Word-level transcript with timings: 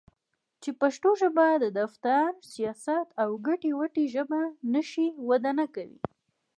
چې 0.61 0.69
پښتو 0.81 1.09
ژبه 1.21 1.47
د 1.63 1.65
دفتر٬ 1.79 2.23
سياست 2.53 3.07
او 3.21 3.29
ګټې 3.47 3.71
وټې 3.79 4.05
ژبه 4.13 4.39
نشي؛ 4.73 5.07
وده 5.29 5.51
نکوي. 5.59 5.99